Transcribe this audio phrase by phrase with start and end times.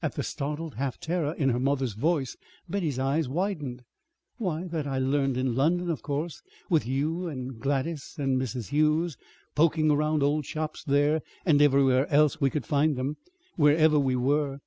[0.00, 3.84] At the startled half terror in her mother's voice Betty's eyes widened.
[4.38, 9.18] "Why, that I learned in London, of course, with you and Gladys and Miss Hughes,
[9.54, 13.18] poking around old shops there and everywhere else that we could find them,
[13.56, 14.60] wherever we were.